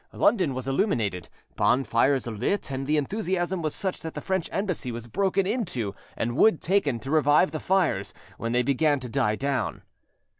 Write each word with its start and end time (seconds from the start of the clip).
London 0.13 0.55
was 0.55 0.67
illuminated, 0.67 1.29
bonfires 1.55 2.25
lit, 2.25 2.71
and 2.71 2.87
the 2.87 2.97
enthusiasm 2.97 3.61
was 3.61 3.75
such 3.75 3.99
that 4.01 4.15
the 4.15 4.19
French 4.19 4.49
Embassy 4.51 4.91
was 4.91 5.05
broken 5.07 5.45
into 5.45 5.93
and 6.17 6.35
wood 6.35 6.59
taken 6.59 6.97
to 7.01 7.11
revive 7.11 7.51
the 7.51 7.59
fires 7.59 8.11
when 8.39 8.51
they 8.51 8.63
began 8.63 8.99
to 8.99 9.07
die 9.09 9.35
down. 9.35 9.83